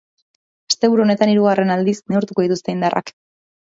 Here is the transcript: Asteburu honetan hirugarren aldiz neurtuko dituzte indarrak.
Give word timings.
Asteburu 0.71 1.03
honetan 1.03 1.33
hirugarren 1.33 1.75
aldiz 1.75 1.95
neurtuko 2.15 2.47
dituzte 2.49 2.77
indarrak. 2.77 3.13